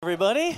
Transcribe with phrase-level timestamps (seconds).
[0.00, 0.56] everybody.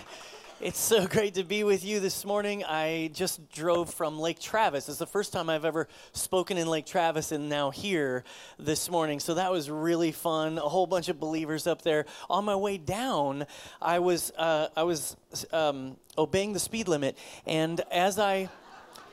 [0.61, 2.63] It's so great to be with you this morning.
[2.63, 4.87] I just drove from Lake Travis.
[4.87, 8.23] It's the first time I've ever spoken in Lake Travis and now here
[8.59, 9.19] this morning.
[9.19, 10.59] So that was really fun.
[10.59, 12.05] A whole bunch of believers up there.
[12.29, 13.47] On my way down,
[13.81, 15.17] I was uh, I was
[15.55, 17.17] um, obeying the speed limit,
[17.47, 18.51] and as I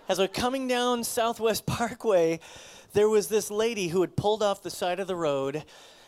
[0.10, 2.42] as I coming down Southwest Parkway,
[2.92, 5.64] there was this lady who had pulled off the side of the road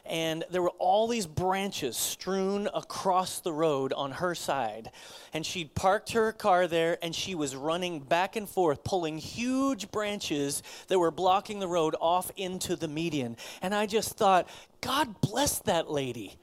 [0.10, 4.90] and there were all these branches strewn across the road on her side.
[5.34, 9.92] And she'd parked her car there and she was running back and forth, pulling huge
[9.92, 13.38] branches that were blocking the road off into the median.
[13.62, 14.50] And I just thought,
[14.82, 16.38] God bless that lady.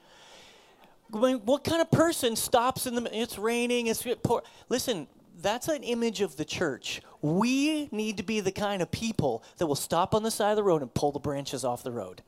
[1.09, 5.07] What kind of person stops in the it's raining it's poor listen
[5.41, 9.67] that's an image of the church we need to be the kind of people that
[9.67, 12.21] will stop on the side of the road and pull the branches off the road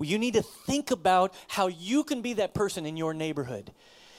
[0.00, 3.72] you need to think about how you can be that person in your neighborhood.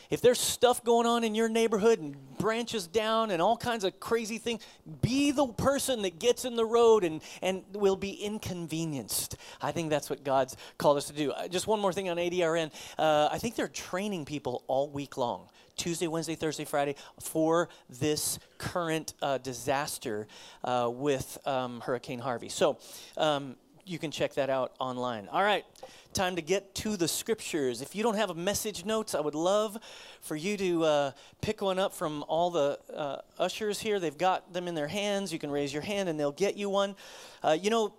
[0.09, 3.99] If there's stuff going on in your neighborhood and branches down and all kinds of
[3.99, 4.61] crazy things,
[5.01, 9.37] be the person that gets in the road and, and will be inconvenienced.
[9.59, 11.31] I think that's what God's called us to do.
[11.31, 12.71] Uh, just one more thing on ADRN.
[12.95, 15.49] Uh, I think they're training people all week long.
[15.77, 20.27] Tuesday, Wednesday, Thursday, Friday for this current uh, disaster
[20.63, 22.49] uh, with um, Hurricane Harvey.
[22.49, 22.77] So
[23.17, 23.55] um,
[23.85, 25.27] you can check that out online.
[25.31, 25.65] All right,
[26.13, 27.81] time to get to the scriptures.
[27.81, 29.77] If you don't have a message notes, I would love
[30.21, 33.99] for you to uh, pick one up from all the uh, ushers here.
[33.99, 35.33] They've got them in their hands.
[35.33, 36.95] You can raise your hand and they'll get you one.
[37.43, 37.93] Uh, you know,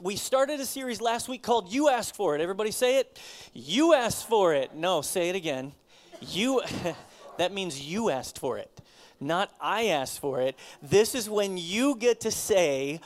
[0.00, 2.40] we started a series last week called You Ask For It.
[2.40, 3.18] Everybody say it?
[3.52, 4.74] You asked for it.
[4.74, 5.72] No, say it again.
[6.20, 6.62] You,
[7.38, 8.70] that means you asked for it,
[9.20, 10.56] not I asked for it.
[10.82, 13.00] This is when you get to say,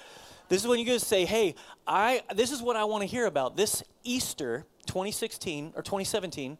[0.52, 1.54] this is when you to say, hey,
[1.86, 3.56] I this is what I want to hear about.
[3.56, 6.58] This Easter 2016 or 2017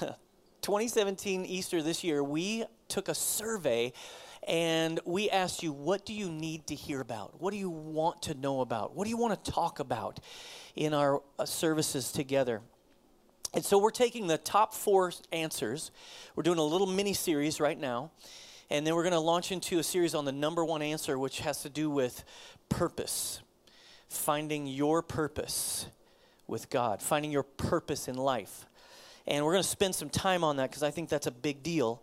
[0.60, 3.92] 2017 Easter this year, we took a survey
[4.46, 7.40] and we asked you, what do you need to hear about?
[7.40, 8.94] What do you want to know about?
[8.94, 10.20] What do you want to talk about
[10.76, 12.60] in our uh, services together?
[13.52, 15.90] And so we're taking the top four answers.
[16.36, 18.12] We're doing a little mini series right now.
[18.70, 21.40] And then we're going to launch into a series on the number one answer, which
[21.40, 22.24] has to do with
[22.68, 23.40] purpose
[24.14, 25.86] finding your purpose
[26.46, 28.66] with God, finding your purpose in life.
[29.26, 31.62] And we're going to spend some time on that because I think that's a big
[31.62, 32.02] deal.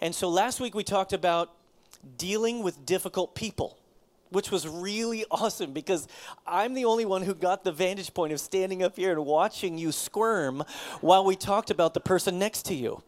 [0.00, 1.52] And so last week we talked about
[2.16, 3.76] dealing with difficult people,
[4.30, 6.08] which was really awesome because
[6.46, 9.76] I'm the only one who got the vantage point of standing up here and watching
[9.78, 10.64] you squirm
[11.00, 13.02] while we talked about the person next to you.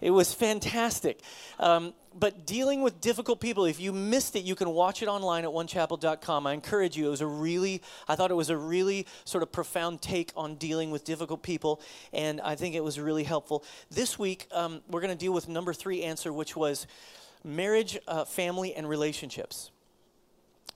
[0.00, 1.20] It was fantastic.
[1.58, 5.44] Um, but dealing with difficult people, if you missed it, you can watch it online
[5.44, 6.46] at onechapel.com.
[6.46, 7.08] I encourage you.
[7.08, 10.54] It was a really, I thought it was a really sort of profound take on
[10.56, 11.80] dealing with difficult people,
[12.12, 13.64] and I think it was really helpful.
[13.90, 16.86] This week, um, we're going to deal with number three answer, which was
[17.42, 19.70] marriage, uh, family, and relationships.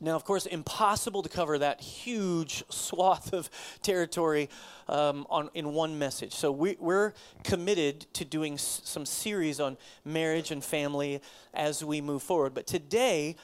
[0.01, 3.51] Now, of course, impossible to cover that huge swath of
[3.83, 4.49] territory
[4.89, 6.35] um, on, in one message.
[6.35, 11.21] So we, are committed to doing s- some series on marriage and family
[11.53, 12.55] as we move forward.
[12.55, 13.35] But today,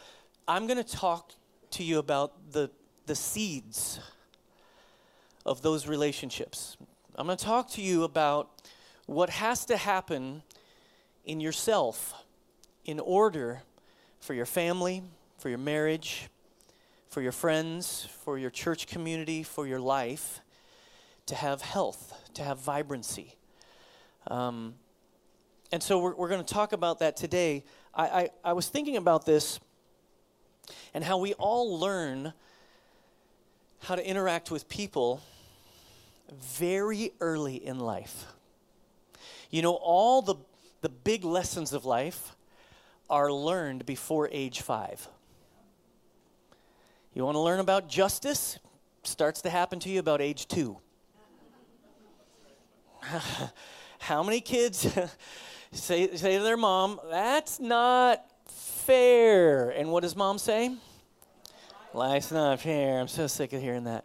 [0.47, 1.33] I'm going to talk
[1.73, 2.71] to you about the,
[3.07, 3.99] the seeds
[5.45, 6.77] of those relationships.
[7.17, 8.51] I'm going to talk to you about
[9.07, 10.43] what has to happen
[11.25, 12.15] in yourself
[12.85, 13.63] in order
[14.21, 15.03] for your family,
[15.39, 16.29] for your marriage,
[17.15, 20.41] for your friends, for your church community, for your life
[21.27, 23.37] to have health, to have vibrancy.
[24.27, 24.75] Um,
[25.71, 27.63] and so we're, we're going to talk about that today.
[27.95, 29.61] I, I, I was thinking about this
[30.93, 32.33] and how we all learn
[33.85, 35.23] how to interact with people
[36.33, 38.25] very early in life.
[39.51, 40.35] You know, all the,
[40.81, 42.35] the big lessons of life
[43.09, 45.07] are learned before age five.
[47.15, 48.59] You want to learn about justice?
[49.05, 50.79] Starts to happen to you about age two.
[54.01, 54.79] How many kids
[55.73, 59.71] say, say to their mom, That's not fair?
[59.71, 60.75] And what does mom say?
[61.93, 62.99] Life's not fair.
[62.99, 64.05] I'm so sick of hearing that.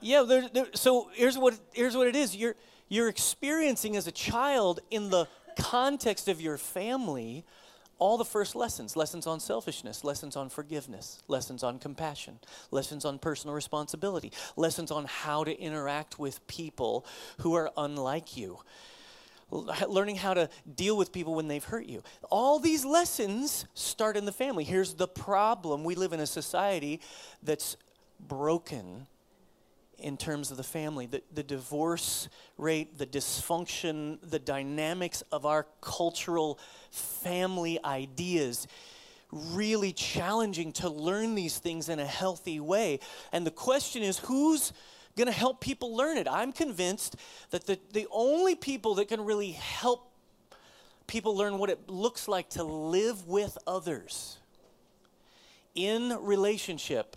[0.00, 2.36] Yeah, there, there, so here's what, here's what it is.
[2.36, 2.54] You're,
[2.88, 5.26] you're experiencing as a child in the
[5.58, 7.44] context of your family
[7.98, 12.38] all the first lessons lessons on selfishness, lessons on forgiveness, lessons on compassion,
[12.70, 17.04] lessons on personal responsibility, lessons on how to interact with people
[17.38, 18.58] who are unlike you,
[19.50, 22.02] learning how to deal with people when they've hurt you.
[22.30, 24.64] All these lessons start in the family.
[24.64, 27.00] Here's the problem we live in a society
[27.42, 27.76] that's
[28.20, 29.06] broken
[29.98, 31.06] in terms of the family.
[31.06, 36.58] The, the divorce rate, the dysfunction, the dynamics of our cultural
[36.90, 38.66] family ideas.
[39.30, 43.00] Really challenging to learn these things in a healthy way.
[43.32, 44.72] And the question is who's
[45.16, 46.28] going to help people learn it?
[46.30, 47.16] I'm convinced
[47.50, 50.10] that the, the only people that can really help
[51.06, 54.38] people learn what it looks like to live with others
[55.74, 57.16] in relationship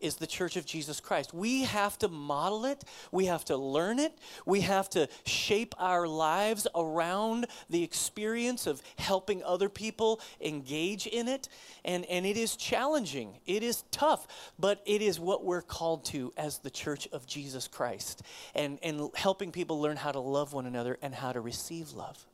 [0.00, 1.34] is the church of Jesus Christ.
[1.34, 6.06] We have to model it, we have to learn it, we have to shape our
[6.06, 11.48] lives around the experience of helping other people engage in it.
[11.84, 14.26] And, and it is challenging, it is tough,
[14.58, 18.22] but it is what we're called to as the church of Jesus Christ.
[18.54, 22.26] And, and helping people learn how to love one another and how to receive love.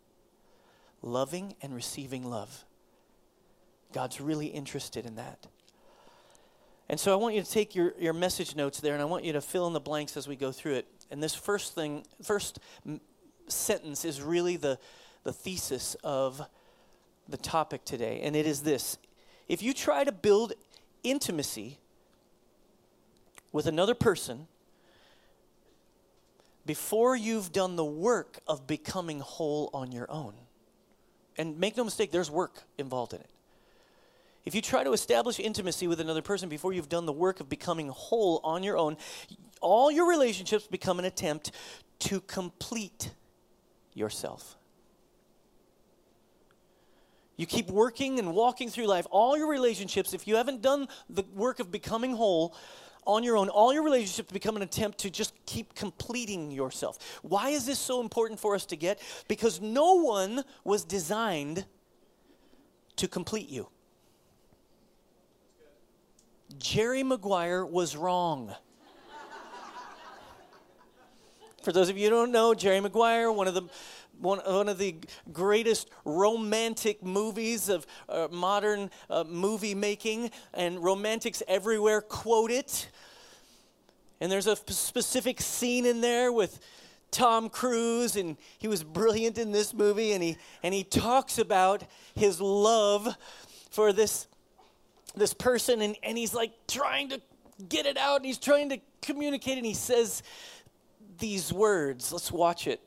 [1.03, 2.65] Loving and receiving love.
[3.93, 5.47] God's really interested in that.
[6.89, 9.25] And so I want you to take your, your message notes there and I want
[9.25, 10.87] you to fill in the blanks as we go through it.
[11.11, 13.01] And this first thing, first m-
[13.49, 14.79] sentence is really the,
[15.25, 16.41] the thesis of
[17.29, 18.21] the topic today.
[18.23, 18.99] And it is this
[19.49, 20.53] If you try to build
[21.03, 21.79] intimacy
[23.53, 24.47] with another person
[26.65, 30.35] before you've done the work of becoming whole on your own,
[31.39, 33.31] and make no mistake, there's work involved in it.
[34.47, 37.49] If you try to establish intimacy with another person before you've done the work of
[37.49, 38.97] becoming whole on your own,
[39.61, 41.51] all your relationships become an attempt
[41.99, 43.11] to complete
[43.93, 44.57] yourself.
[47.37, 49.07] You keep working and walking through life.
[49.11, 52.55] All your relationships, if you haven't done the work of becoming whole
[53.05, 57.19] on your own, all your relationships become an attempt to just keep completing yourself.
[57.23, 59.01] Why is this so important for us to get?
[59.27, 61.67] Because no one was designed
[62.95, 63.69] to complete you.
[66.59, 68.55] Jerry Maguire was wrong.
[71.63, 73.63] For those of you who don't know, Jerry Maguire, one of the
[74.21, 74.97] one, one of the
[75.33, 82.89] greatest romantic movies of uh, modern uh, movie making, and romantics everywhere quote it.
[84.21, 86.61] And there's a specific scene in there with
[87.11, 91.85] Tom Cruise, and he was brilliant in this movie, and he, and he talks about
[92.15, 93.17] his love
[93.71, 94.29] for this
[95.17, 97.21] this person and, and he's like trying to
[97.69, 100.23] get it out and he's trying to communicate and he says
[101.19, 102.13] these words.
[102.13, 102.81] Let's watch it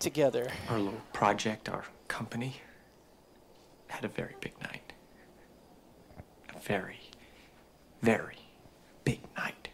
[0.00, 0.48] together.
[0.68, 2.60] Our little project, our company,
[3.86, 4.92] had a very big night.
[6.54, 6.98] A very,
[8.02, 8.38] very
[9.04, 9.68] big night.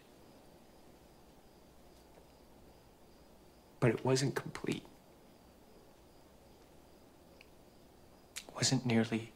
[3.81, 4.85] But it wasn't complete.
[8.37, 9.33] It wasn't nearly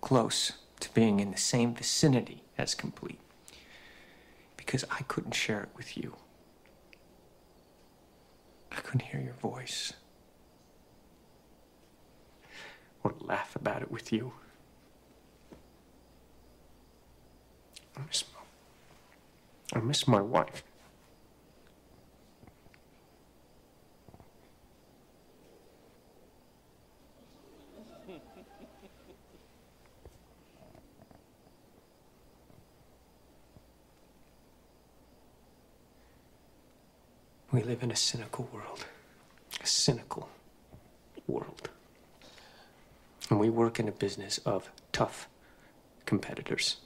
[0.00, 3.20] close to being in the same vicinity as complete.
[4.56, 6.16] Because I couldn't share it with you.
[8.72, 9.92] I couldn't hear your voice.
[13.02, 14.32] Or laugh about it with you.
[17.96, 20.62] I miss my, I miss my wife.
[37.56, 38.84] We live in a cynical world.
[39.62, 40.28] A cynical
[41.26, 41.70] world.
[43.30, 45.26] And we work in a business of tough
[46.04, 46.76] competitors.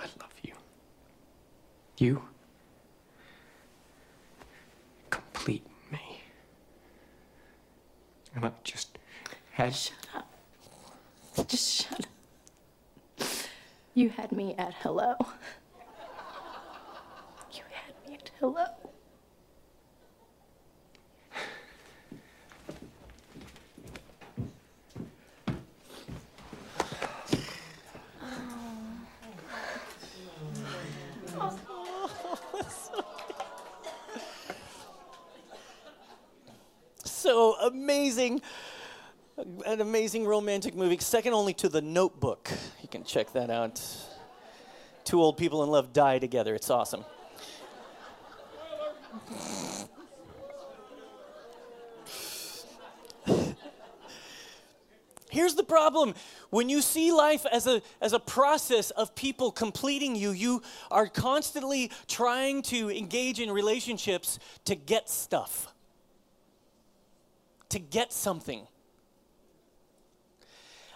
[0.00, 0.54] I love you.
[1.98, 2.22] You
[5.10, 6.22] complete me.
[8.34, 8.85] And I just
[9.56, 9.74] had.
[9.74, 10.28] Shut up.
[11.48, 13.26] Just shut up.
[13.94, 15.14] You had me at hello.
[17.52, 18.66] You had me at hello.
[37.04, 38.42] So amazing.
[39.76, 42.48] An amazing romantic movie, second only to The Notebook.
[42.80, 43.78] You can check that out.
[45.04, 46.54] Two old people in love die together.
[46.54, 47.04] It's awesome.
[55.30, 56.14] Here's the problem.
[56.48, 61.06] When you see life as a, as a process of people completing you, you are
[61.06, 65.74] constantly trying to engage in relationships to get stuff.
[67.68, 68.66] to get something.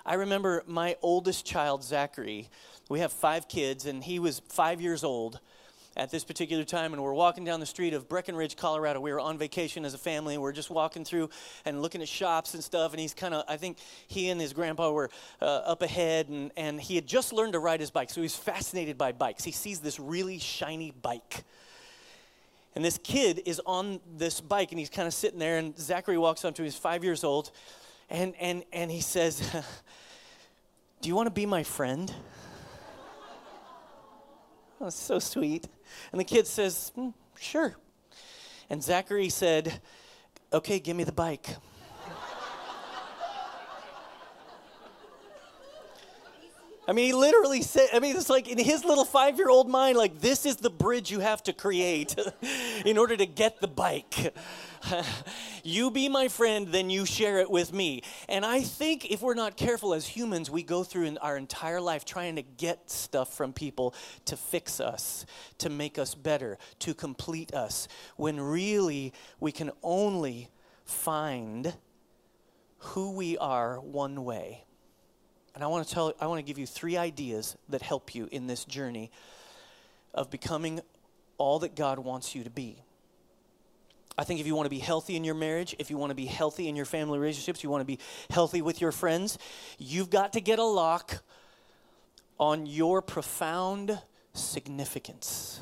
[0.05, 2.49] I remember my oldest child, Zachary.
[2.89, 5.41] We have five kids, and he was five years old
[5.97, 9.01] at this particular time, and we're walking down the street of Breckenridge, Colorado.
[9.01, 11.29] We were on vacation as a family, and we're just walking through
[11.65, 12.93] and looking at shops and stuff.
[12.93, 13.77] And he's kind of, I think
[14.07, 15.11] he and his grandpa were
[15.43, 18.37] uh, up ahead, and, and he had just learned to ride his bike, so he's
[18.37, 19.45] fascinated by bikes.
[19.45, 21.45] He sees this really shiny bike.
[22.75, 26.17] And this kid is on this bike, and he's kind of sitting there, and Zachary
[26.17, 26.67] walks up to him.
[26.67, 27.51] He's five years old,
[28.11, 29.41] and, and, and he says,
[31.01, 32.13] Do you want to be my friend?
[34.81, 35.69] Oh, so sweet.
[36.11, 37.77] And the kid says, mm, Sure.
[38.69, 39.81] And Zachary said,
[40.53, 41.57] Okay, give me the bike.
[46.89, 49.69] I mean, he literally said, I mean, it's like in his little five year old
[49.69, 52.17] mind, like, this is the bridge you have to create
[52.85, 54.35] in order to get the bike.
[55.65, 58.03] you be my friend, then you share it with me.
[58.29, 62.05] And I think if we're not careful as humans, we go through our entire life
[62.05, 63.95] trying to get stuff from people
[64.27, 65.27] to fix us,
[65.59, 70.49] to make us better, to complete us, when really we can only
[70.85, 71.75] find
[72.79, 74.65] who we are one way.
[75.55, 78.29] And I want to tell I want to give you three ideas that help you
[78.31, 79.11] in this journey
[80.15, 80.81] of becoming
[81.39, 82.83] all that God wants you to be.
[84.21, 86.15] I think if you want to be healthy in your marriage, if you want to
[86.15, 87.99] be healthy in your family relationships, you want to be
[88.29, 89.39] healthy with your friends,
[89.79, 91.23] you've got to get a lock
[92.39, 93.99] on your profound
[94.35, 95.59] significance.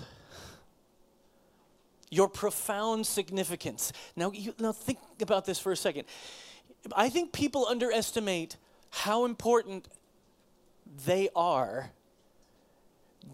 [2.10, 3.92] Your profound significance.
[4.16, 6.06] Now, you, now think about this for a second.
[6.96, 8.56] I think people underestimate
[8.90, 9.86] how important
[11.06, 11.90] they are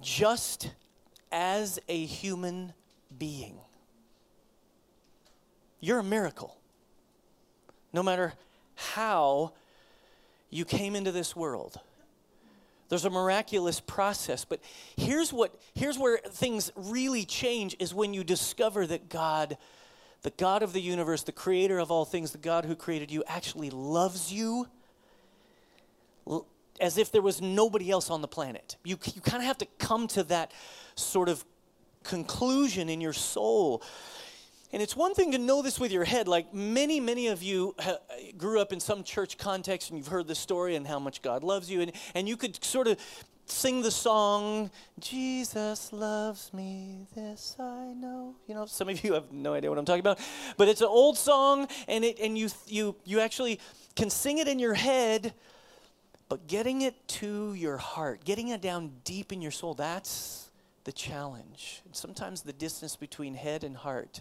[0.02, 0.70] just
[1.32, 2.74] as a human
[3.16, 3.63] being.
[5.84, 6.56] You're a miracle.
[7.92, 8.32] No matter
[8.74, 9.52] how
[10.48, 11.78] you came into this world.
[12.88, 14.60] There's a miraculous process, but
[14.96, 19.56] here's what here's where things really change is when you discover that God
[20.22, 23.22] the God of the universe, the creator of all things, the God who created you
[23.26, 24.66] actually loves you
[26.80, 28.76] as if there was nobody else on the planet.
[28.84, 30.52] You, you kind of have to come to that
[30.94, 31.44] sort of
[32.04, 33.82] conclusion in your soul.
[34.72, 36.26] And it's one thing to know this with your head.
[36.26, 37.98] Like many, many of you ha-
[38.36, 41.44] grew up in some church context and you've heard the story and how much God
[41.44, 41.80] loves you.
[41.80, 42.98] And, and you could sort of
[43.46, 48.34] sing the song, Jesus loves me, this I know.
[48.48, 50.18] You know, some of you have no idea what I'm talking about.
[50.56, 53.60] But it's an old song and, it, and you, you, you actually
[53.94, 55.34] can sing it in your head
[56.28, 60.50] but getting it to your heart, getting it down deep in your soul, that's
[60.84, 61.82] the challenge.
[61.84, 64.20] And sometimes the distance between head and heart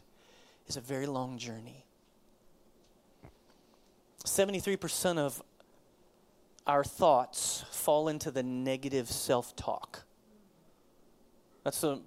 [0.67, 1.85] is a very long journey.
[4.25, 5.41] 73% of
[6.65, 10.03] our thoughts fall into the negative self talk.
[11.63, 12.01] That's the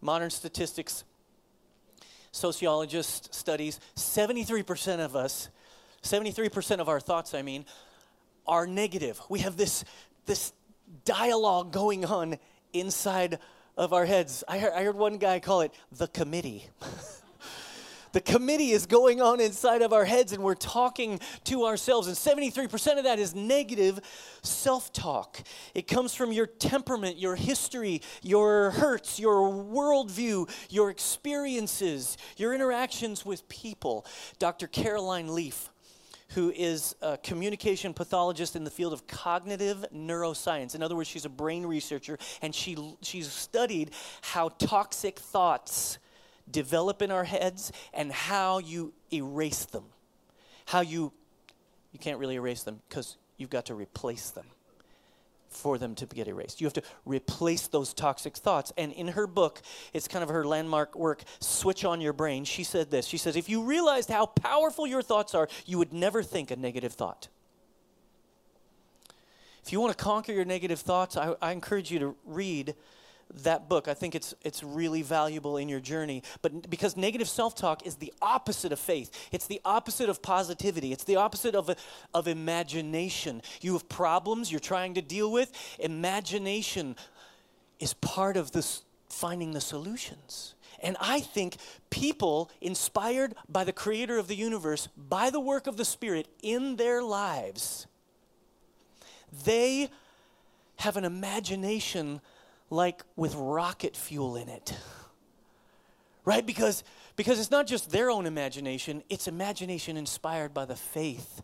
[0.00, 1.04] modern statistics.
[2.30, 5.50] Sociologist studies 73% of us,
[6.02, 7.66] 73% of our thoughts, I mean,
[8.46, 9.20] are negative.
[9.28, 9.84] We have this,
[10.26, 10.52] this
[11.04, 12.38] dialogue going on
[12.72, 13.38] inside
[13.76, 14.44] of our heads.
[14.48, 16.66] I heard, I heard one guy call it the committee.
[18.12, 22.06] the committee is going on inside of our heads and we're talking to ourselves.
[22.06, 24.00] And 73% of that is negative
[24.42, 25.42] self-talk.
[25.74, 33.24] It comes from your temperament your history your hurts your worldview your experiences your interactions
[33.24, 34.06] with people.
[34.38, 35.70] Dr caroline leaf
[36.34, 40.74] who is a communication pathologist in the field of cognitive neuroscience.
[40.74, 43.90] In other words, she's a brain researcher, and she, she's studied
[44.22, 45.98] how toxic thoughts
[46.50, 49.84] develop in our heads and how you erase them.
[50.66, 51.12] How you,
[51.92, 54.46] you can't really erase them because you've got to replace them
[55.52, 56.60] for them to get erased.
[56.60, 58.72] You have to replace those toxic thoughts.
[58.76, 59.60] And in her book,
[59.92, 62.44] it's kind of her landmark work, Switch on Your Brain.
[62.44, 65.92] She said this She says, If you realized how powerful your thoughts are, you would
[65.92, 67.28] never think a negative thought.
[69.64, 72.74] If you want to conquer your negative thoughts, I, I encourage you to read
[73.42, 73.88] that book.
[73.88, 76.22] I think it's, it's really valuable in your journey.
[76.42, 80.92] But because negative self talk is the opposite of faith, it's the opposite of positivity,
[80.92, 81.74] it's the opposite of,
[82.14, 83.42] of imagination.
[83.60, 86.96] You have problems you're trying to deal with, imagination
[87.80, 90.54] is part of this finding the solutions.
[90.80, 91.56] And I think
[91.90, 96.76] people inspired by the creator of the universe, by the work of the Spirit in
[96.76, 97.86] their lives,
[99.44, 99.90] they
[100.76, 102.20] have an imagination
[102.72, 104.74] like with rocket fuel in it.
[106.24, 106.44] right?
[106.44, 106.82] Because,
[107.16, 111.42] because it's not just their own imagination, it's imagination inspired by the faith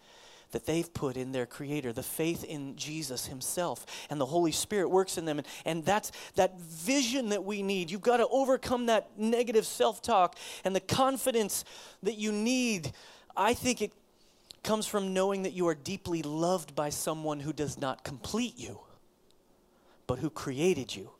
[0.52, 4.88] that they've put in their creator the faith in jesus himself and the holy spirit
[4.88, 8.86] works in them and, and that's that vision that we need you've got to overcome
[8.86, 11.66] that negative self-talk and the confidence
[12.02, 12.90] that you need
[13.36, 13.92] i think it
[14.62, 18.80] comes from knowing that you are deeply loved by someone who does not complete you
[20.06, 21.10] but who created you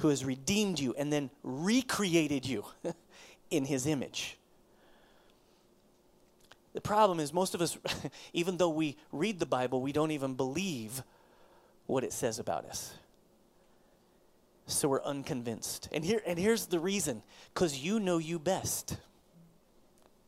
[0.00, 2.64] who has redeemed you and then recreated you
[3.50, 4.38] in his image.
[6.72, 7.76] The problem is, most of us,
[8.32, 11.02] even though we read the Bible, we don't even believe
[11.86, 12.94] what it says about us.
[14.66, 15.88] So we're unconvinced.
[15.92, 17.22] And, here, and here's the reason
[17.52, 18.96] because you know you best.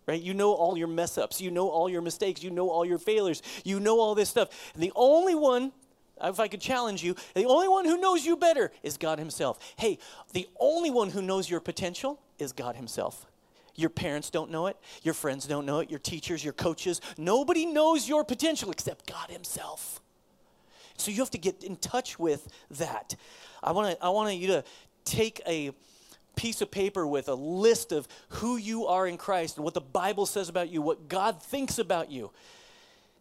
[0.07, 0.21] Right?
[0.21, 1.41] You know all your mess ups.
[1.41, 2.43] You know all your mistakes.
[2.43, 3.41] You know all your failures.
[3.65, 4.51] You know all this stuff.
[4.75, 5.73] And the only one
[6.23, 9.59] if I could challenge you, the only one who knows you better is God Himself.
[9.77, 9.99] Hey,
[10.33, 13.27] the only one who knows your potential is God Himself.
[13.77, 17.01] Your parents don't know it, your friends don't know it, your teachers, your coaches.
[17.19, 20.01] Nobody knows your potential except God Himself.
[20.97, 23.17] So you have to get in touch with that.
[23.63, 24.65] I want I want you to
[25.05, 25.73] take a
[26.37, 29.81] piece of paper with a list of who you are in Christ and what the
[29.81, 32.31] Bible says about you, what God thinks about you.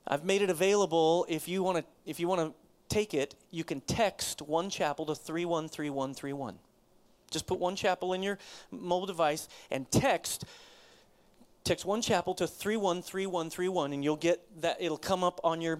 [0.08, 3.64] I've made it available if you want to if you want to take it, you
[3.64, 6.60] can text one chapel to 313131.
[7.32, 8.38] Just put one chapel in your
[8.72, 10.46] mobile device and text
[11.64, 15.80] text one chapel to 313131 and you'll get that it'll come up on your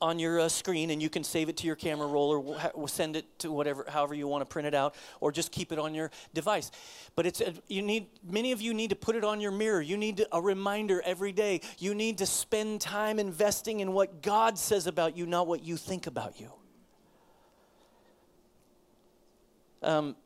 [0.00, 2.40] on your uh, screen and you can save it to your camera roll or
[2.74, 5.72] we'll send it to whatever however you want to print it out or just keep
[5.72, 6.70] it on your device.
[7.14, 9.80] But it's a, you need many of you need to put it on your mirror.
[9.80, 11.62] You need a reminder every day.
[11.78, 15.76] You need to spend time investing in what god says about you not what you
[15.76, 16.52] think about you.
[19.82, 20.16] Um,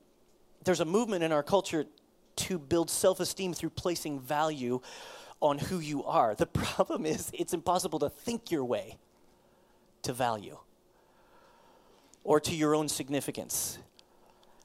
[0.64, 1.84] there's a movement in our culture
[2.36, 4.80] to build self-esteem through placing value
[5.40, 6.34] on who you are.
[6.34, 8.98] The problem is it's impossible to think your way
[10.02, 10.58] to value
[12.24, 13.78] or to your own significance.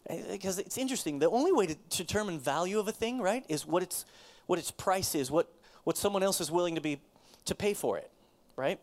[0.10, 3.66] Eh, because it's interesting, the only way to determine value of a thing, right, is
[3.66, 4.06] what its
[4.46, 5.52] what its price is, what
[5.84, 7.00] what someone else is willing to be
[7.46, 8.10] to pay for it,
[8.56, 8.80] right?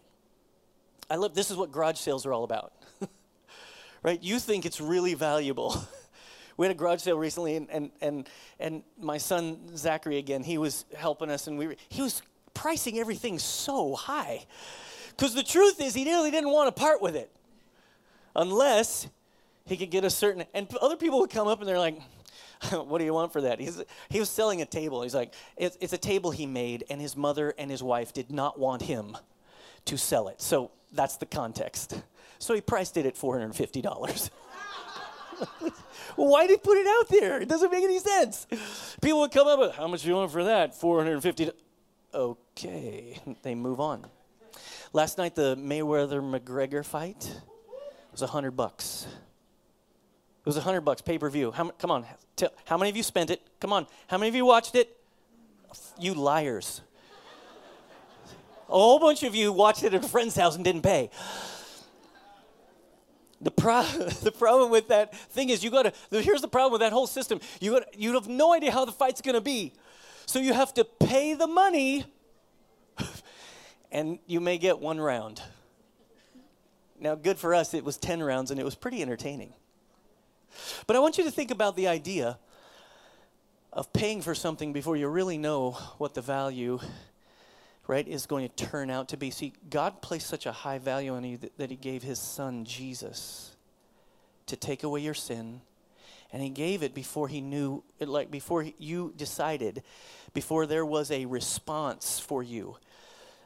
[1.11, 2.73] I love this is what garage sales are all about.
[4.03, 4.23] right?
[4.23, 5.77] You think it's really valuable.
[6.57, 10.59] we had a garage sale recently and, and and and my son Zachary again, he
[10.59, 12.23] was helping us and we were, he was
[12.55, 14.47] pricing everything so high.
[15.16, 17.31] Because the truth is, he really didn't want to part with it
[18.35, 19.07] unless
[19.66, 20.44] he could get a certain.
[20.55, 22.01] And other people would come up and they're like,
[22.70, 23.61] what do you want for that?
[23.61, 25.03] He's, he was selling a table.
[25.03, 28.31] He's like, it's, it's a table he made, and his mother and his wife did
[28.31, 29.16] not want him
[29.87, 30.40] to sell it.
[30.40, 32.01] So that's the context.
[32.38, 34.31] So he priced it at $450.
[36.16, 37.40] why did he put it out there?
[37.40, 38.46] It doesn't make any sense.
[39.01, 40.75] People would come up with, how much do you want for that?
[40.75, 41.51] 450
[42.14, 43.18] Okay.
[43.42, 44.07] They move on.
[44.95, 47.41] Last night, the Mayweather McGregor fight
[48.11, 49.07] was a hundred bucks.
[49.09, 51.51] It was a hundred bucks pay per view.
[51.51, 52.05] Come on,
[52.37, 53.41] tell, how many of you spent it?
[53.59, 54.95] Come on, how many of you watched it?
[55.99, 56.83] You liars.
[58.69, 61.09] a whole bunch of you watched it at a friend's house and didn't pay.
[63.41, 63.83] The, pro-
[64.23, 67.09] the problem with that thing is you got to here's the problem with that whole
[67.09, 69.73] system you gotta, you have no idea how the fight's to be
[70.27, 72.05] so you have to pay the money
[73.93, 75.41] and you may get one round.
[76.99, 79.53] Now, good for us, it was 10 rounds and it was pretty entertaining.
[80.87, 82.39] But I want you to think about the idea
[83.73, 86.79] of paying for something before you really know what the value
[87.87, 91.15] right is going to turn out to be see god placed such a high value
[91.15, 93.57] on you that, that he gave his son jesus
[94.47, 95.61] to take away your sin
[96.33, 99.83] and he gave it before he knew like before you decided
[100.33, 102.77] before there was a response for you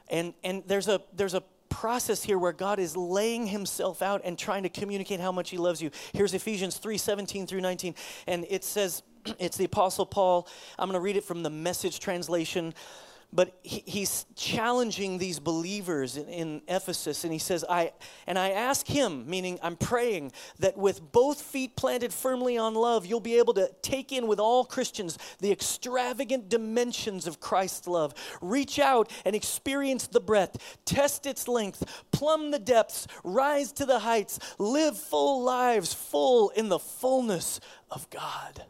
[0.09, 4.37] and, and there's, a, there's a process here where God is laying himself out and
[4.37, 5.91] trying to communicate how much he loves you.
[6.13, 7.95] Here's Ephesians 3 17 through 19.
[8.25, 9.03] And it says,
[9.39, 10.47] it's the Apostle Paul.
[10.79, 12.73] I'm going to read it from the message translation.
[13.33, 17.91] But he, he's challenging these believers in, in, Ephesus, and he says, I,
[18.25, 23.05] and I ask him, meaning I'm praying, that with both feet planted firmly on love,
[23.05, 28.13] you'll be able to take in with all Christians the extravagant dimensions of Christ's love.
[28.41, 33.99] Reach out and experience the breadth, test its length, plumb the depths, rise to the
[33.99, 37.59] heights, live full lives, full in the fullness
[37.91, 38.63] of God.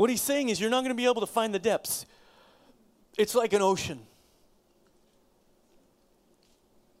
[0.00, 2.06] What he's saying is, you're not going to be able to find the depths.
[3.18, 4.00] It's like an ocean.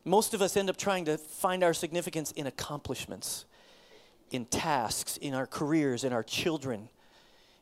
[0.04, 3.46] Most of us end up trying to find our significance in accomplishments,
[4.30, 6.90] in tasks, in our careers, in our children,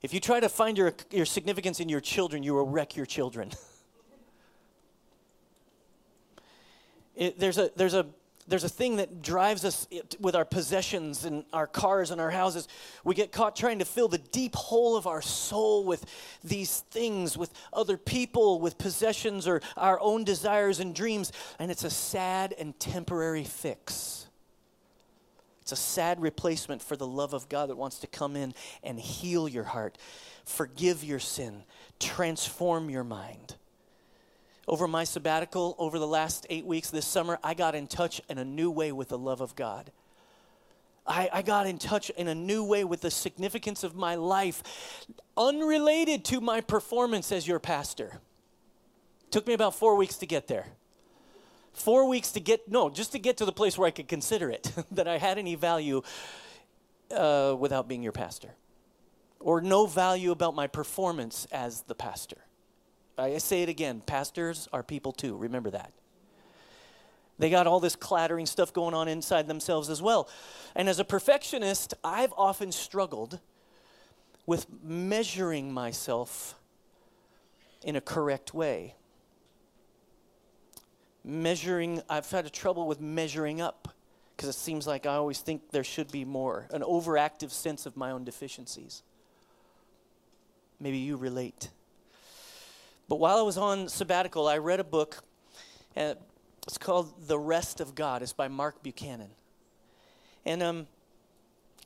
[0.03, 3.07] If you try to find your, your significance in your children, you will wreck your
[3.07, 3.51] children.
[7.15, 8.07] it, there's, a, there's, a,
[8.49, 9.87] there's a thing that drives us
[10.19, 12.67] with our possessions and our cars and our houses.
[13.05, 16.05] We get caught trying to fill the deep hole of our soul with
[16.43, 21.85] these things, with other people, with possessions or our own desires and dreams, and it's
[21.85, 24.27] a sad and temporary fix.
[25.61, 28.99] It's a sad replacement for the love of God that wants to come in and
[28.99, 29.99] heal your heart,
[30.47, 31.63] forgive your sin,
[32.01, 33.58] transform your mind.
[34.69, 38.37] Over my sabbatical, over the last eight weeks this summer, I got in touch in
[38.37, 39.91] a new way with the love of God.
[41.07, 44.63] I, I, got in touch in a new way with the significance of my life,
[45.39, 48.21] unrelated to my performance as your pastor.
[49.31, 50.67] Took me about four weeks to get there.
[51.73, 54.51] Four weeks to get, no, just to get to the place where I could consider
[54.51, 56.03] it, that I had any value
[57.11, 58.51] uh, without being your pastor.
[59.41, 62.45] Or no value about my performance as the pastor.
[63.19, 65.93] I say it again pastors are people too, remember that.
[67.39, 70.29] They got all this clattering stuff going on inside themselves as well.
[70.75, 73.39] And as a perfectionist, I've often struggled
[74.45, 76.57] with measuring myself
[77.85, 78.95] in a correct way
[81.29, 83.95] measuring, I've had a trouble with measuring up
[84.35, 87.97] because it seems like I always think there should be more, an overactive sense of
[87.97, 89.03] my own deficiencies.
[90.81, 91.71] Maybe you relate.
[93.09, 95.23] But while I was on sabbatical, I read a book.
[95.97, 98.23] It's called The Rest of God.
[98.23, 99.31] It's by Mark Buchanan.
[100.45, 100.87] And, um,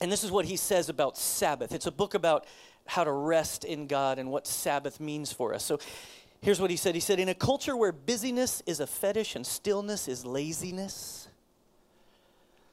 [0.01, 1.73] and this is what he says about Sabbath.
[1.73, 2.47] It's a book about
[2.87, 5.65] how to rest in God and what Sabbath means for us.
[5.65, 5.79] So
[6.43, 9.47] Here's what he said He said, In a culture where busyness is a fetish and
[9.47, 11.29] stillness is laziness,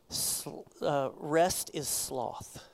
[0.10, 2.66] sl- uh, rest is sloth.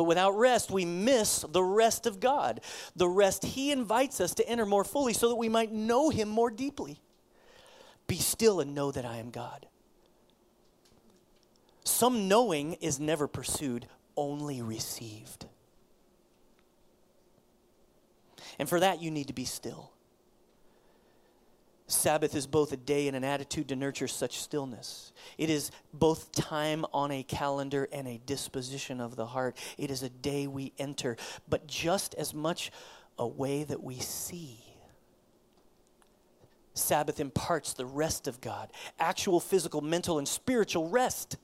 [0.00, 2.62] But without rest, we miss the rest of God,
[2.96, 6.30] the rest He invites us to enter more fully so that we might know Him
[6.30, 7.02] more deeply.
[8.06, 9.66] Be still and know that I am God.
[11.84, 15.44] Some knowing is never pursued, only received.
[18.58, 19.92] And for that, you need to be still.
[21.90, 25.12] Sabbath is both a day and an attitude to nurture such stillness.
[25.38, 29.56] It is both time on a calendar and a disposition of the heart.
[29.76, 31.16] It is a day we enter,
[31.48, 32.70] but just as much
[33.18, 34.58] a way that we see.
[36.74, 41.36] Sabbath imparts the rest of God, actual physical, mental, and spiritual rest,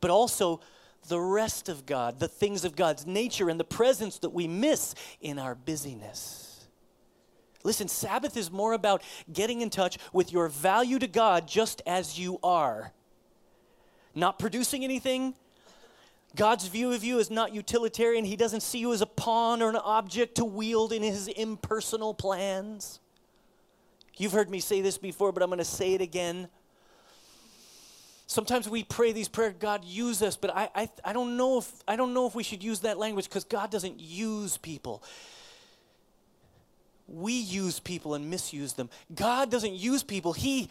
[0.00, 0.60] but also
[1.08, 4.94] the rest of God, the things of God's nature, and the presence that we miss
[5.20, 6.53] in our busyness.
[7.64, 12.18] Listen, Sabbath is more about getting in touch with your value to God just as
[12.18, 12.92] you are.
[14.14, 15.34] Not producing anything.
[16.36, 18.24] God's view of you is not utilitarian.
[18.24, 22.12] He doesn't see you as a pawn or an object to wield in his impersonal
[22.12, 23.00] plans.
[24.18, 26.48] You've heard me say this before, but I'm going to say it again.
[28.26, 31.70] Sometimes we pray these prayers, God use us, but I, I, I, don't know if,
[31.86, 35.02] I don't know if we should use that language because God doesn't use people.
[37.06, 38.88] We use people and misuse them.
[39.14, 40.70] God doesn't use people, He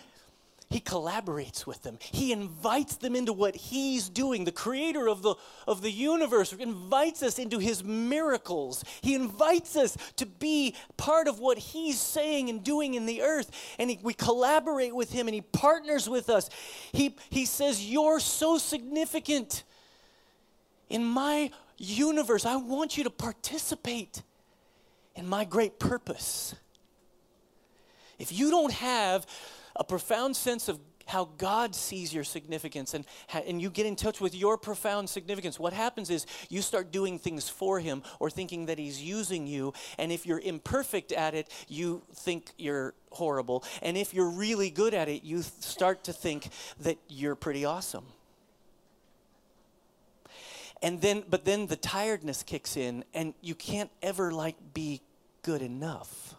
[0.73, 1.99] he collaborates with them.
[2.01, 4.43] He invites them into what he's doing.
[4.43, 5.35] The creator of the,
[5.67, 8.83] of the universe invites us into his miracles.
[9.01, 13.51] He invites us to be part of what he's saying and doing in the earth.
[13.77, 16.49] And he, we collaborate with him and he partners with us.
[16.91, 19.63] He, he says, You're so significant
[20.89, 22.47] in my universe.
[22.47, 24.23] I want you to participate
[25.15, 26.55] in my great purpose.
[28.19, 29.25] If you don't have
[29.75, 34.21] a profound sense of how God sees your significance and, and you get in touch
[34.21, 38.67] with your profound significance, what happens is you start doing things for Him or thinking
[38.67, 39.73] that He's using you.
[39.97, 43.63] And if you're imperfect at it, you think you're horrible.
[43.81, 46.49] And if you're really good at it, you start to think
[46.79, 48.05] that you're pretty awesome.
[50.83, 55.01] And then, but then the tiredness kicks in, and you can't ever like be
[55.41, 56.35] good enough.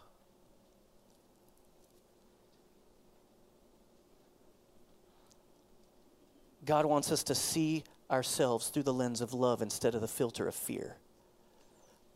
[6.67, 10.47] God wants us to see ourselves through the lens of love instead of the filter
[10.47, 10.97] of fear.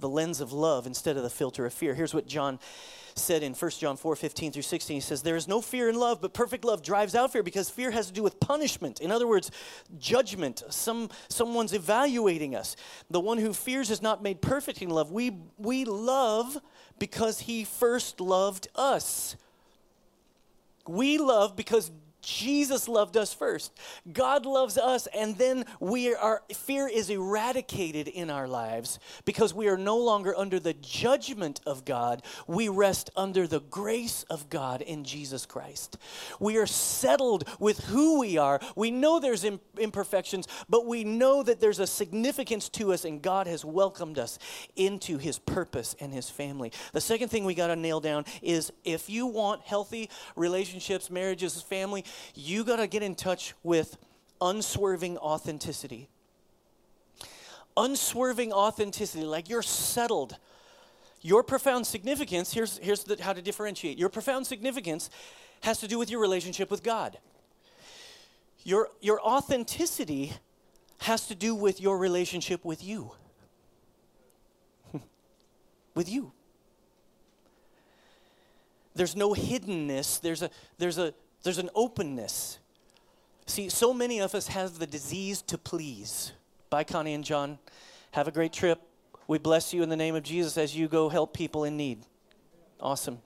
[0.01, 1.95] The lens of love instead of the filter of fear.
[1.95, 2.59] Here's what John
[3.19, 4.97] said in 1 John 4 15 through 16.
[4.97, 7.69] He says, There is no fear in love, but perfect love drives out fear because
[7.69, 9.01] fear has to do with punishment.
[9.01, 9.51] In other words,
[9.99, 10.63] judgment.
[10.71, 12.77] Some, someone's evaluating us.
[13.11, 15.11] The one who fears is not made perfect in love.
[15.11, 16.57] We, we love
[16.99, 19.37] because he first loved us.
[20.87, 23.73] We love because Jesus loved us first.
[24.13, 29.69] God loves us, and then we are fear is eradicated in our lives because we
[29.69, 32.23] are no longer under the judgment of God.
[32.47, 35.97] We rest under the grace of God in Jesus Christ.
[36.41, 38.61] We are settled with who we are.
[38.75, 43.47] We know there's imperfections, but we know that there's a significance to us, and God
[43.47, 44.39] has welcomed us
[44.77, 46.73] into His purpose and His family.
[46.93, 51.61] The second thing we got to nail down is if you want healthy relationships, marriages,
[51.63, 53.97] family you got to get in touch with
[54.41, 56.09] unswerving authenticity.
[57.77, 60.37] Unswerving authenticity, like you're settled.
[61.21, 63.99] Your profound significance, here's, here's the, how to differentiate.
[63.99, 65.11] Your profound significance
[65.63, 67.19] has to do with your relationship with God.
[68.65, 70.33] Your, your authenticity
[70.99, 73.13] has to do with your relationship with you.
[75.95, 76.33] with you.
[78.95, 80.21] There's no hiddenness.
[80.21, 82.59] There's a, there's a, there's an openness.
[83.47, 86.33] See, so many of us have the disease to please.
[86.71, 87.59] Bye, Connie and John.
[88.13, 88.81] Have a great trip.
[89.27, 92.01] We bless you in the name of Jesus as you go help people in need.
[92.81, 93.19] Awesome.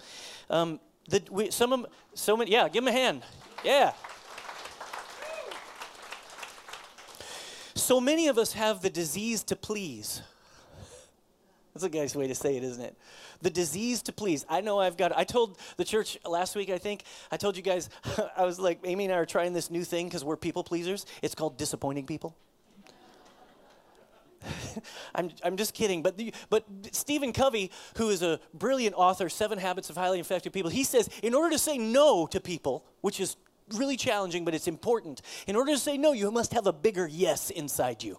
[0.51, 3.23] Um, the, we, some of so many, yeah, give them a hand.
[3.65, 3.93] Yeah.
[7.75, 10.23] So many of us have the disease to please.
[11.75, 12.97] That's a nice way to say it, isn't it?
[13.41, 14.45] The disease to please.
[14.49, 17.63] I know I've got, I told the church last week, I think, I told you
[17.63, 17.89] guys,
[18.37, 21.07] I was like, Amy and I are trying this new thing because we're people pleasers.
[21.23, 22.37] It's called disappointing people.
[25.15, 26.03] I'm, I'm just kidding.
[26.03, 30.53] But, the, but Stephen Covey, who is a brilliant author, Seven Habits of Highly Effective
[30.53, 33.37] People, he says in order to say no to people, which is
[33.73, 37.07] really challenging, but it's important, in order to say no, you must have a bigger
[37.07, 38.19] yes inside you.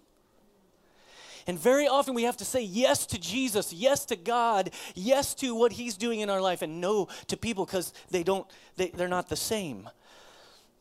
[1.48, 5.56] And very often we have to say yes to Jesus, yes to God, yes to
[5.56, 9.08] what He's doing in our life, and no to people because they don't, they, they're
[9.08, 9.90] not the same.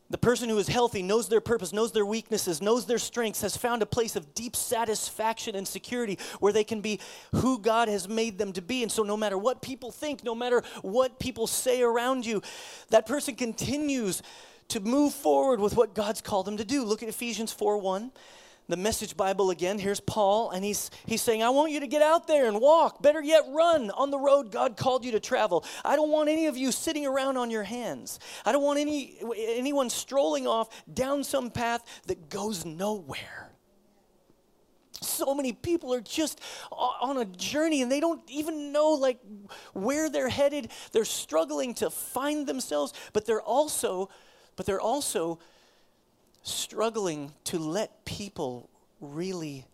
[0.09, 3.57] The person who is healthy knows their purpose, knows their weaknesses, knows their strengths, has
[3.57, 6.99] found a place of deep satisfaction and security where they can be
[7.33, 8.83] who God has made them to be.
[8.83, 12.43] And so, no matter what people think, no matter what people say around you,
[12.89, 14.21] that person continues
[14.67, 16.83] to move forward with what God's called them to do.
[16.83, 18.11] Look at Ephesians 4 1
[18.67, 19.77] the message bible again.
[19.79, 23.01] Here's paul and he's he's saying i want you to get out there and walk.
[23.01, 25.65] Better yet run on the road god called you to travel.
[25.83, 28.19] I don't want any of you sitting around on your hands.
[28.45, 33.51] I don't want any anyone strolling off down some path that goes nowhere.
[35.01, 36.39] So many people are just
[36.71, 39.19] on a journey and they don't even know like
[39.73, 40.71] where they're headed.
[40.93, 44.09] They're struggling to find themselves but they're also
[44.55, 45.39] but they're also
[46.43, 49.65] struggling to let people really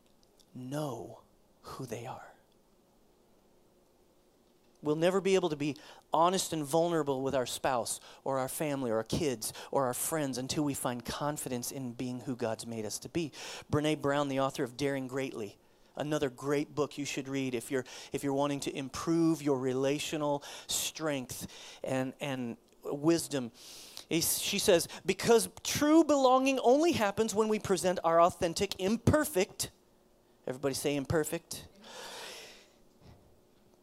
[0.56, 1.20] know
[1.62, 2.30] who they are.
[4.82, 5.76] We'll never be able to be
[6.14, 10.38] honest and vulnerable with our spouse or our family or our kids or our friends
[10.38, 13.32] until we find confidence in being who God's made us to be.
[13.72, 15.58] Brene Brown, the author of Daring Greatly,
[15.98, 20.44] another great book you should read if you're if you're wanting to improve your relational
[20.68, 21.48] strength
[21.84, 22.56] and and
[22.86, 23.52] wisdom
[24.10, 29.70] she says, because true belonging only happens when we present our authentic, imperfect,
[30.48, 31.66] everybody say imperfect.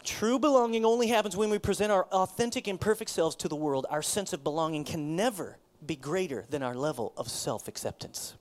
[0.02, 3.86] True belonging only happens when we present our authentic, imperfect selves to the world.
[3.88, 8.34] Our sense of belonging can never be greater than our level of self acceptance.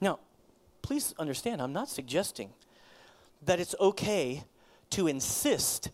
[0.00, 0.20] Now,
[0.82, 2.50] please understand, I'm not suggesting
[3.42, 4.44] that it's okay
[4.90, 5.90] to insist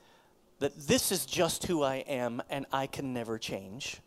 [0.64, 4.00] that this is just who I am and I can never change.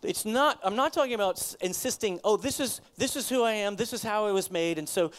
[0.00, 3.74] It's not, I'm not talking about insisting, oh, this is, this is who I am,
[3.74, 5.10] this is how I was made, and so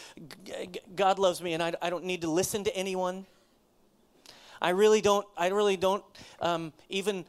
[0.46, 3.26] g- God loves me and I, I don't need to listen to anyone.
[4.62, 6.06] I really don't, I really don't
[6.39, 7.26] um, even,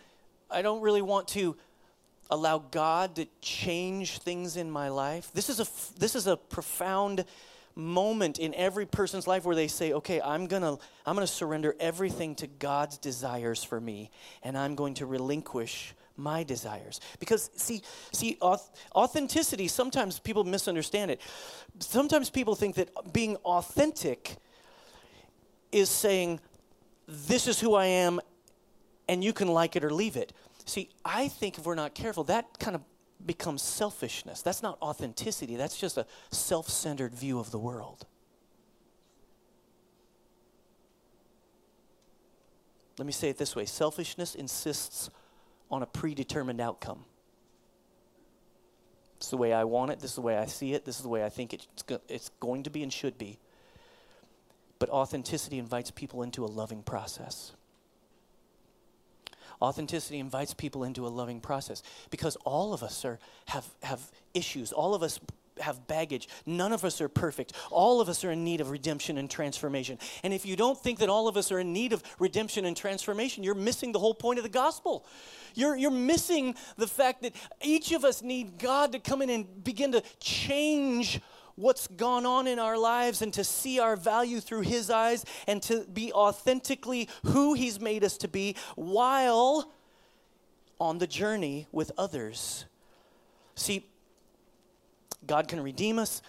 [0.48, 1.56] I don't really want to
[2.30, 5.32] allow God to change things in my life.
[5.34, 5.66] This is a,
[5.98, 7.24] this is a profound
[7.78, 11.32] moment in every person's life where they say, okay, I'm going to I'm going to
[11.32, 14.10] surrender everything to God's desires for me,
[14.42, 17.00] and I'm going to relinquish my desires.
[17.20, 21.20] Because, see, see authenticity, sometimes people misunderstand it.
[21.78, 24.36] Sometimes people think that being authentic
[25.70, 26.40] is saying,
[27.06, 28.20] this is who I am,
[29.08, 30.32] and you can like it or leave it.
[30.66, 32.82] See, I think if we're not careful, that kind of
[33.24, 34.42] becomes selfishness.
[34.42, 38.06] That's not authenticity, that's just a self centered view of the world.
[42.98, 45.10] Let me say it this way selfishness insists
[45.70, 47.04] on a predetermined outcome.
[49.20, 51.02] Is the way I want it, this is the way I see it, this is
[51.02, 53.38] the way I think it's, go- it's going to be and should be.
[54.78, 57.52] But authenticity invites people into a loving process.
[59.60, 64.00] Authenticity invites people into a loving process because all of us are, have, have
[64.34, 64.72] issues.
[64.72, 65.18] All of us
[65.60, 66.28] have baggage.
[66.46, 67.52] None of us are perfect.
[67.70, 69.98] All of us are in need of redemption and transformation.
[70.22, 72.76] And if you don't think that all of us are in need of redemption and
[72.76, 75.04] transformation, you're missing the whole point of the gospel.
[75.54, 79.64] You're, you're missing the fact that each of us need God to come in and
[79.64, 81.20] begin to change
[81.58, 85.60] what's gone on in our lives and to see our value through His eyes and
[85.64, 89.70] to be authentically who He's made us to be while
[90.80, 92.64] on the journey with others.
[93.56, 93.86] See,
[95.26, 96.22] God can redeem us,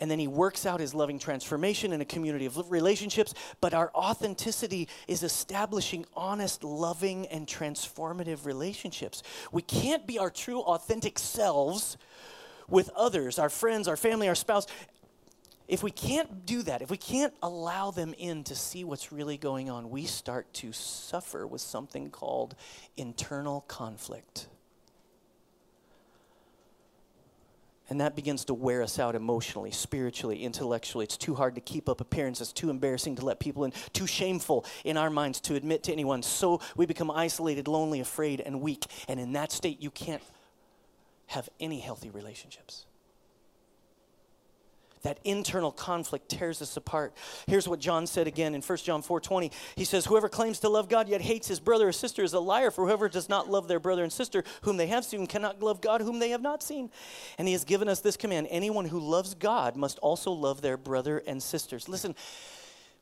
[0.00, 3.34] and then He works out His loving transformation in a community of relationships.
[3.60, 9.24] But our authenticity is establishing honest, loving, and transformative relationships.
[9.50, 11.96] We can't be our true, authentic selves
[12.68, 14.66] with others, our friends, our family, our spouse.
[15.68, 19.36] If we can't do that, if we can't allow them in to see what's really
[19.36, 22.54] going on, we start to suffer with something called
[22.96, 24.46] internal conflict.
[27.88, 31.04] And that begins to wear us out emotionally, spiritually, intellectually.
[31.04, 34.64] It's too hard to keep up appearances, too embarrassing to let people in, too shameful
[34.84, 36.22] in our minds to admit to anyone.
[36.22, 38.86] So we become isolated, lonely, afraid, and weak.
[39.06, 40.22] And in that state, you can't
[41.26, 42.86] have any healthy relationships.
[45.02, 47.14] That internal conflict tears us apart.
[47.46, 49.52] Here's what John said again in 1 John 4:20.
[49.76, 52.40] He says, "Whoever claims to love God yet hates his brother or sister is a
[52.40, 55.62] liar, for whoever does not love their brother and sister whom they have seen cannot
[55.62, 56.90] love God whom they have not seen."
[57.38, 60.76] And he has given us this command, anyone who loves God must also love their
[60.76, 61.88] brother and sisters.
[61.88, 62.16] Listen,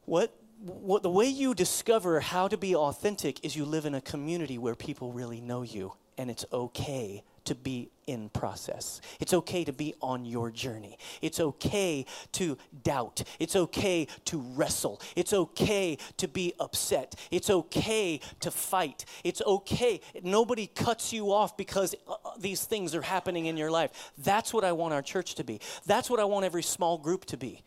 [0.05, 4.01] what what, the way you discover how to be authentic is you live in a
[4.01, 9.01] community where people really know you and it's okay to be in process.
[9.21, 10.99] It's okay to be on your journey.
[11.23, 13.23] It's okay to doubt.
[13.39, 15.01] It's okay to wrestle.
[15.17, 17.15] It's okay to be upset.
[17.31, 19.05] It's okay to fight.
[19.23, 20.01] It's okay.
[20.23, 24.13] Nobody cuts you off because uh, uh, these things are happening in your life.
[24.19, 25.61] That's what I want our church to be.
[25.87, 27.63] That's what I want every small group to be.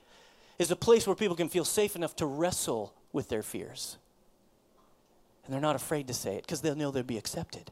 [0.59, 3.97] Is a place where people can feel safe enough to wrestle with their fears.
[5.45, 7.71] And they're not afraid to say it because they'll know they'll be accepted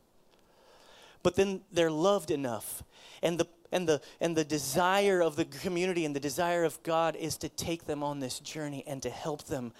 [1.26, 2.84] but then they're loved enough.
[3.24, 7.16] And the and the and the desire of the community and the desire of God
[7.16, 9.74] is to take them on this journey and to help them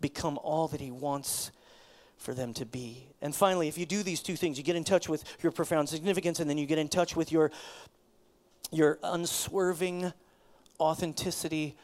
[0.00, 1.50] become all that he wants
[2.18, 3.08] for them to be.
[3.20, 5.88] And finally, if you do these two things, you get in touch with your profound
[5.88, 7.50] significance and then you get in touch with your
[8.70, 10.12] your unswerving
[10.78, 11.76] authenticity,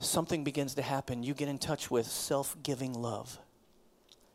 [0.00, 1.22] something begins to happen.
[1.22, 3.38] You get in touch with self-giving love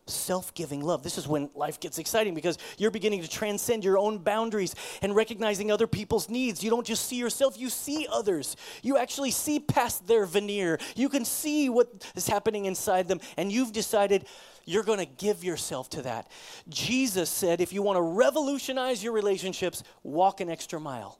[0.05, 1.03] self giving love.
[1.03, 5.15] This is when life gets exciting because you're beginning to transcend your own boundaries and
[5.15, 6.63] recognizing other people's needs.
[6.63, 8.55] You don't just see yourself, you see others.
[8.81, 10.79] You actually see past their veneer.
[10.95, 14.25] You can see what is happening inside them, and you've decided
[14.65, 16.29] you're going to give yourself to that.
[16.69, 21.19] Jesus said, if you want to revolutionize your relationships, walk an extra mile.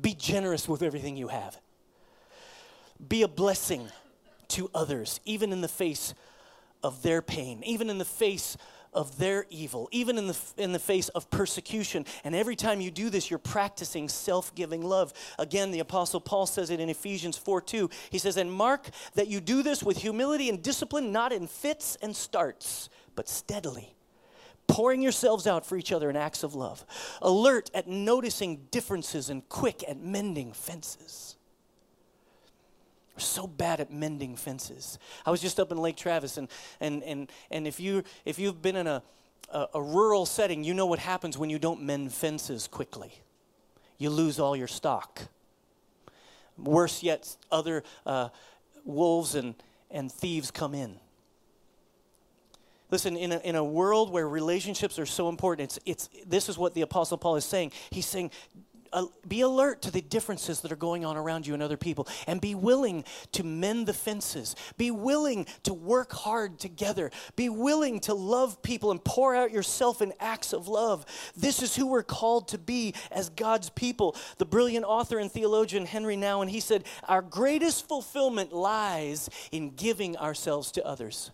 [0.00, 1.58] Be generous with everything you have.
[3.06, 3.88] Be a blessing
[4.48, 6.14] to others, even in the face
[6.82, 8.56] of their pain, even in the face
[8.92, 12.04] of their evil, even in the, in the face of persecution.
[12.24, 15.12] And every time you do this, you're practicing self giving love.
[15.38, 17.90] Again, the Apostle Paul says it in Ephesians 4 2.
[18.10, 21.96] He says, And mark that you do this with humility and discipline, not in fits
[22.02, 23.94] and starts, but steadily.
[24.66, 26.84] Pouring yourselves out for each other in acts of love,
[27.22, 31.37] alert at noticing differences and quick at mending fences.
[33.18, 34.96] We're so bad at mending fences.
[35.26, 36.46] I was just up in Lake Travis, and,
[36.78, 39.02] and, and, and if, you, if you've been in a,
[39.52, 43.10] a, a rural setting, you know what happens when you don't mend fences quickly.
[43.98, 45.22] You lose all your stock.
[46.56, 48.28] Worse yet, other uh,
[48.84, 49.56] wolves and,
[49.90, 51.00] and thieves come in.
[52.88, 56.56] Listen, in a, in a world where relationships are so important, it's, it's, this is
[56.56, 57.72] what the Apostle Paul is saying.
[57.90, 58.30] He's saying,
[59.26, 62.40] be alert to the differences that are going on around you and other people and
[62.40, 64.54] be willing to mend the fences.
[64.76, 67.10] Be willing to work hard together.
[67.36, 71.06] Be willing to love people and pour out yourself in acts of love.
[71.36, 74.16] This is who we're called to be as god's people.
[74.38, 80.16] The brilliant author and theologian Henri Nouwen he said our greatest fulfillment lies in giving
[80.16, 81.30] ourselves to others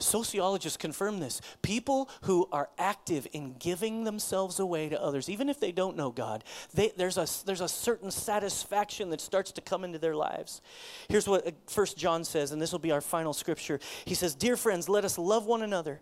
[0.00, 1.40] Sociologists confirm this.
[1.62, 6.10] People who are active in giving themselves away to others, even if they don't know
[6.10, 6.42] God,
[6.74, 10.60] they, there's, a, there's a certain satisfaction that starts to come into their lives.
[11.08, 13.78] Here's what uh, First John says, and this will be our final scripture.
[14.04, 16.00] He says, Dear friends, let us love one another.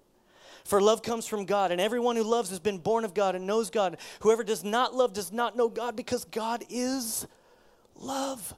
[0.65, 3.47] For love comes from God, and everyone who loves has been born of God and
[3.47, 3.99] knows God.
[4.21, 7.27] Whoever does not love does not know God because God is
[7.97, 8.55] love.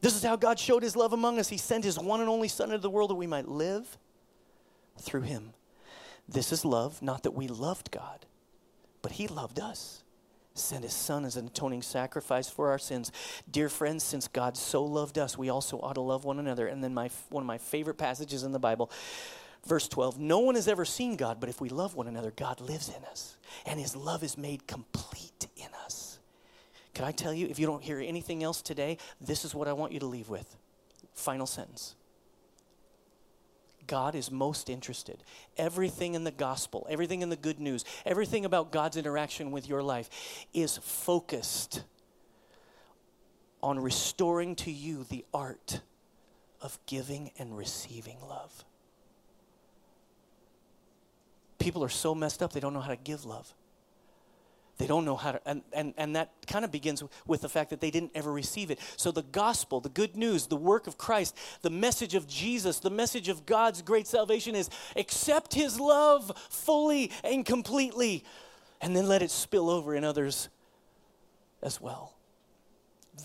[0.00, 1.48] This is how God showed his love among us.
[1.48, 3.98] He sent his one and only Son into the world that we might live
[5.00, 5.52] through him.
[6.30, 8.24] This is love, not that we loved God,
[9.02, 10.04] but He loved us.
[10.54, 13.10] Sent His Son as an atoning sacrifice for our sins.
[13.50, 16.66] Dear friends, since God so loved us, we also ought to love one another.
[16.66, 18.90] And then my, one of my favorite passages in the Bible,
[19.66, 22.60] verse 12 No one has ever seen God, but if we love one another, God
[22.60, 23.36] lives in us,
[23.66, 26.18] and His love is made complete in us.
[26.94, 29.72] Can I tell you, if you don't hear anything else today, this is what I
[29.72, 30.56] want you to leave with.
[31.14, 31.94] Final sentence.
[33.90, 35.24] God is most interested.
[35.56, 39.82] Everything in the gospel, everything in the good news, everything about God's interaction with your
[39.82, 41.82] life is focused
[43.60, 45.80] on restoring to you the art
[46.60, 48.64] of giving and receiving love.
[51.58, 53.52] People are so messed up, they don't know how to give love.
[54.80, 57.68] They don't know how to, and, and, and that kind of begins with the fact
[57.68, 58.78] that they didn't ever receive it.
[58.96, 62.88] So, the gospel, the good news, the work of Christ, the message of Jesus, the
[62.88, 68.24] message of God's great salvation is accept his love fully and completely,
[68.80, 70.48] and then let it spill over in others
[71.62, 72.14] as well.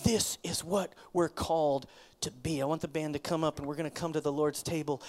[0.04, 1.86] This is what we're called
[2.20, 2.60] to be.
[2.60, 4.62] I want the band to come up, and we're going to come to the Lord's
[4.62, 5.00] table.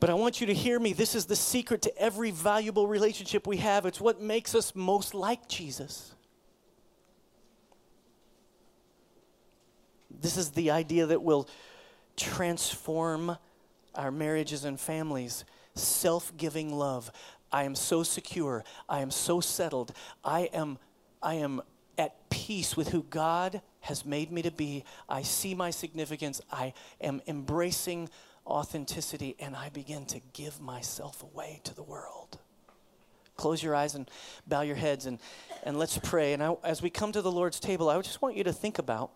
[0.00, 0.92] But I want you to hear me.
[0.92, 3.84] This is the secret to every valuable relationship we have.
[3.84, 6.14] It's what makes us most like Jesus.
[10.20, 11.48] This is the idea that will
[12.16, 13.36] transform
[13.94, 15.44] our marriages and families.
[15.74, 17.10] Self giving love.
[17.50, 18.64] I am so secure.
[18.88, 19.92] I am so settled.
[20.24, 20.78] I am,
[21.22, 21.62] I am
[21.96, 24.84] at peace with who God has made me to be.
[25.08, 26.40] I see my significance.
[26.52, 28.08] I am embracing
[28.48, 32.38] authenticity and I begin to give myself away to the world.
[33.36, 34.10] Close your eyes and
[34.46, 35.20] bow your heads and,
[35.62, 36.32] and let's pray.
[36.32, 38.78] And I, as we come to the Lord's table, I just want you to think
[38.78, 39.12] about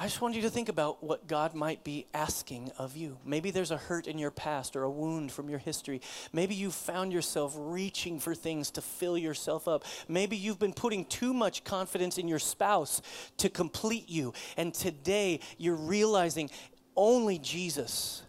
[0.00, 3.18] I just want you to think about what God might be asking of you.
[3.22, 6.00] Maybe there's a hurt in your past or a wound from your history.
[6.32, 9.84] Maybe you've found yourself reaching for things to fill yourself up.
[10.08, 13.02] Maybe you've been putting too much confidence in your spouse
[13.36, 14.32] to complete you.
[14.56, 16.48] And today you're realizing
[16.96, 18.22] only Jesus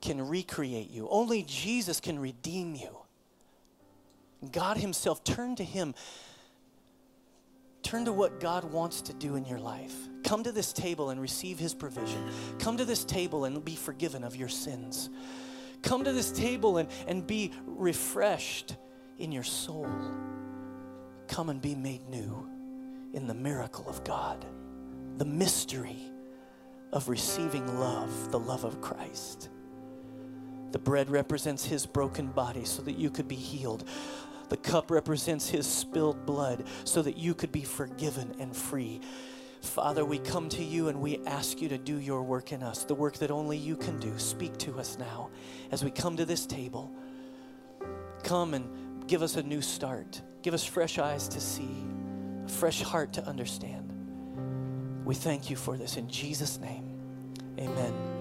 [0.00, 2.96] can recreate you, only Jesus can redeem you.
[4.52, 5.96] God Himself, turn to Him
[7.82, 9.94] Turn to what God wants to do in your life.
[10.24, 12.28] Come to this table and receive His provision.
[12.58, 15.08] Come to this table and be forgiven of your sins.
[15.82, 18.76] Come to this table and, and be refreshed
[19.18, 19.88] in your soul.
[21.28, 22.48] Come and be made new
[23.12, 24.44] in the miracle of God,
[25.16, 25.98] the mystery
[26.92, 29.50] of receiving love, the love of Christ.
[30.72, 33.88] The bread represents His broken body so that you could be healed.
[34.48, 39.00] The cup represents his spilled blood so that you could be forgiven and free.
[39.60, 42.84] Father, we come to you and we ask you to do your work in us,
[42.84, 44.16] the work that only you can do.
[44.18, 45.30] Speak to us now
[45.72, 46.92] as we come to this table.
[48.22, 50.22] Come and give us a new start.
[50.42, 51.86] Give us fresh eyes to see,
[52.46, 53.92] a fresh heart to understand.
[55.04, 56.84] We thank you for this in Jesus' name.
[57.58, 58.17] Amen.